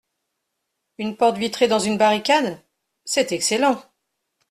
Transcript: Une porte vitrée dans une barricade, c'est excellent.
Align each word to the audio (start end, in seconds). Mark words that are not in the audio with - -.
Une 0.97 1.15
porte 1.15 1.37
vitrée 1.37 1.67
dans 1.67 1.77
une 1.77 1.99
barricade, 1.99 2.59
c'est 3.05 3.31
excellent. 3.33 3.79